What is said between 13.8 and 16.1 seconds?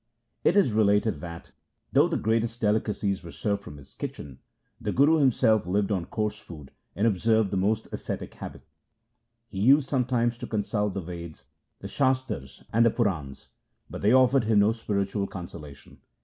but they offered him no spiritual consolation.